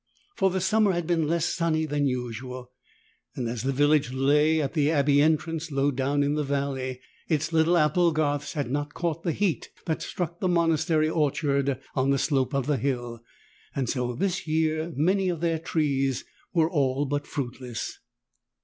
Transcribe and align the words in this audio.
For 0.35 0.49
the 0.49 0.61
summer 0.61 0.93
had 0.93 1.05
been 1.05 1.27
less 1.27 1.45
sunny 1.45 1.85
than 1.85 2.07
usual, 2.07 2.71
and 3.35 3.47
as 3.47 3.61
the 3.61 3.71
village 3.71 4.11
lay 4.11 4.59
at 4.59 4.73
the 4.73 4.89
abbey 4.89 5.21
entrance 5.21 5.69
low 5.69 5.91
down 5.91 6.23
in 6.23 6.33
the 6.33 6.43
valley, 6.43 7.01
its 7.27 7.53
little 7.53 7.77
apple 7.77 8.11
garths 8.11 8.53
had 8.53 8.71
not 8.71 8.95
caught 8.95 9.21
the 9.21 9.31
heat 9.31 9.69
that 9.85 10.01
struck 10.01 10.39
the 10.39 10.47
monastery 10.47 11.07
orchard 11.07 11.79
on 11.93 12.09
the 12.09 12.17
slope 12.17 12.55
of 12.55 12.65
the 12.65 12.77
hill, 12.77 13.21
and 13.75 13.89
so 13.89 14.15
this 14.15 14.47
year 14.47 14.91
many 14.95 15.29
of 15.29 15.39
their 15.39 15.59
trees 15.59 16.25
were 16.51 16.67
all 16.71 17.05
but 17.05 17.27
fruitless. 17.27 17.99